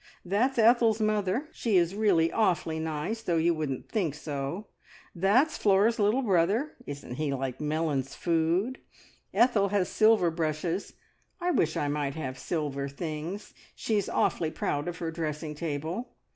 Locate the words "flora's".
5.59-5.99